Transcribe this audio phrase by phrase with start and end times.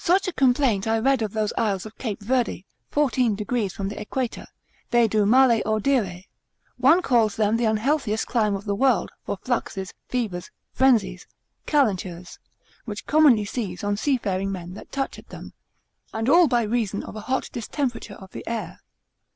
[0.00, 4.00] Such a complaint I read of those isles of Cape Verde, fourteen degrees from the
[4.00, 4.46] Equator,
[4.90, 6.24] they do male audire:
[6.76, 11.28] One calls them the unhealthiest clime of the world, for fluxes, fevers, frenzies,
[11.66, 12.40] calentures,
[12.84, 15.52] which commonly seize on seafaring men that touch at them,
[16.12, 18.80] and all by reason of a hot distemperature of the air.